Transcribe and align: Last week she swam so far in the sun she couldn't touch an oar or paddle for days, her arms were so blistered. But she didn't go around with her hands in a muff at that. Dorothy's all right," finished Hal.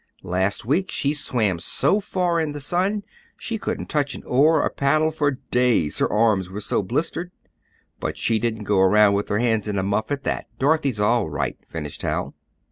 Last 0.23 0.65
week 0.65 0.89
she 0.89 1.13
swam 1.13 1.59
so 1.59 1.99
far 1.99 2.39
in 2.39 2.53
the 2.53 2.59
sun 2.59 3.03
she 3.37 3.59
couldn't 3.59 3.85
touch 3.85 4.15
an 4.15 4.23
oar 4.23 4.63
or 4.63 4.69
paddle 4.71 5.11
for 5.11 5.37
days, 5.51 5.99
her 5.99 6.11
arms 6.11 6.49
were 6.49 6.59
so 6.59 6.81
blistered. 6.81 7.29
But 7.99 8.17
she 8.17 8.39
didn't 8.39 8.63
go 8.63 8.79
around 8.79 9.13
with 9.13 9.29
her 9.29 9.37
hands 9.37 9.67
in 9.67 9.77
a 9.77 9.83
muff 9.83 10.09
at 10.09 10.23
that. 10.23 10.47
Dorothy's 10.57 10.99
all 10.99 11.29
right," 11.29 11.59
finished 11.67 12.01
Hal. 12.01 12.33